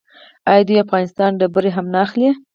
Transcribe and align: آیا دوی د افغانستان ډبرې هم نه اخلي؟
آیا 0.51 0.61
دوی 0.67 0.77
د 0.79 0.83
افغانستان 0.85 1.29
ډبرې 1.39 1.71
هم 1.75 1.85
نه 1.93 1.99
اخلي؟ 2.05 2.29